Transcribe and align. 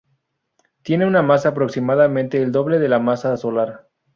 Tiene 0.81 1.05
una 1.05 1.21
masa 1.21 1.49
aproximadamente 1.49 2.41
el 2.41 2.51
doble 2.51 2.79
de 2.79 2.89
la 2.89 2.97
masa 2.97 3.37
solar. 3.37 3.87